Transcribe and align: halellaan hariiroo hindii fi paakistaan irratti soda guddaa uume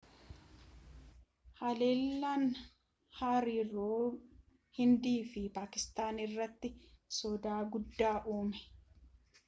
halellaan 1.59 2.45
hariiroo 3.19 3.99
hindii 4.81 5.15
fi 5.35 5.43
paakistaan 5.59 6.21
irratti 6.27 6.73
soda 7.23 7.59
guddaa 7.75 8.17
uume 8.37 8.65